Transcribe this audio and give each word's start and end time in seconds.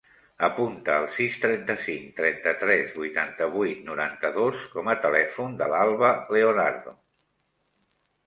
Apunta 0.45 0.93
el 1.01 1.03
sis, 1.15 1.35
trenta-cinc, 1.41 2.05
trenta-tres, 2.19 2.87
vuitanta-vuit, 3.01 3.83
noranta-dos 3.91 4.63
com 4.77 4.89
a 4.93 4.97
telèfon 5.03 5.53
de 5.59 5.67
l'Alba 5.75 6.09
Leonardo. 6.37 6.95